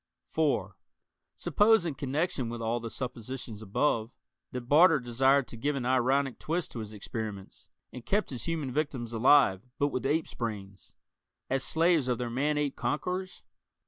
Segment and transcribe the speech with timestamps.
[0.31, 0.75] (4)
[1.35, 4.09] Suppose, in connection with all the suppositions above,
[4.51, 8.71] that Barter desired to give an ironic twist to his experiments, and kept his human
[8.71, 10.95] victims alive but with apes' brains
[11.51, 13.43] as slaves of their man ape conquerors?